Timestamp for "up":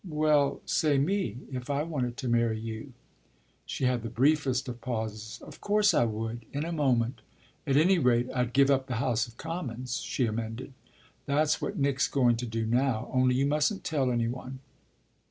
8.71-8.87